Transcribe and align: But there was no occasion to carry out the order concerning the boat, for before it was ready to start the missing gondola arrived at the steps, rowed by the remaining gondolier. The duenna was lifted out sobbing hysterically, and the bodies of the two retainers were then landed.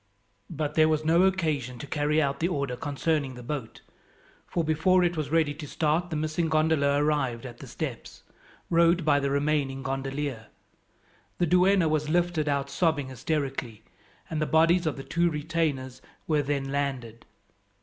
But 0.49 0.73
there 0.73 0.89
was 0.89 1.05
no 1.05 1.21
occasion 1.25 1.77
to 1.77 1.85
carry 1.85 2.19
out 2.19 2.39
the 2.39 2.47
order 2.47 2.75
concerning 2.75 3.35
the 3.35 3.43
boat, 3.43 3.81
for 4.47 4.63
before 4.63 5.03
it 5.03 5.15
was 5.15 5.29
ready 5.29 5.53
to 5.53 5.67
start 5.67 6.09
the 6.09 6.15
missing 6.15 6.49
gondola 6.49 6.95
arrived 6.95 7.45
at 7.45 7.59
the 7.59 7.67
steps, 7.67 8.23
rowed 8.71 9.05
by 9.05 9.19
the 9.19 9.29
remaining 9.29 9.83
gondolier. 9.83 10.47
The 11.37 11.45
duenna 11.45 11.87
was 11.87 12.09
lifted 12.09 12.49
out 12.49 12.71
sobbing 12.71 13.09
hysterically, 13.09 13.83
and 14.27 14.41
the 14.41 14.47
bodies 14.47 14.87
of 14.87 14.97
the 14.97 15.03
two 15.03 15.29
retainers 15.29 16.01
were 16.25 16.41
then 16.41 16.71
landed. 16.71 17.27